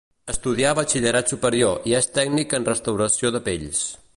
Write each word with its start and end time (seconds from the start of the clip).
Estudià 0.31 0.69
batxillerat 0.79 1.29
superior 1.33 1.85
i 1.91 1.95
és 1.99 2.09
tècnic 2.17 2.57
en 2.61 2.67
restauració 2.71 3.33
de 3.37 3.43
pells. 3.51 3.85